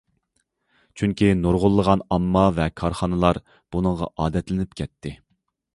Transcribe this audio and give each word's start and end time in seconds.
چۈنكى 1.01 1.29
نۇرغۇنلىغان 1.41 2.03
ئامما 2.17 2.47
ۋە 2.59 2.67
كارخانىلار 2.83 3.43
بۇنىڭغا 3.75 4.13
ئادەتلىنىپ 4.25 4.79
كەتتى. 4.83 5.17